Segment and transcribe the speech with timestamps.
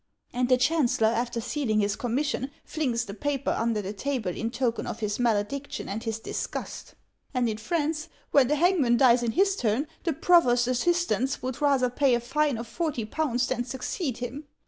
[0.33, 4.87] And the chancellor, after sealing his commission, flings the paper under the table in token
[4.87, 6.95] of his malediction and his dis gust!
[7.35, 11.91] And in France, when the hangman dies in his turn, the provost's assistants would rather
[11.91, 14.45] pay a fine of forty pounds than succeed him